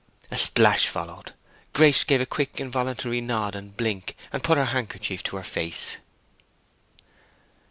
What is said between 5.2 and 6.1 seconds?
to her face.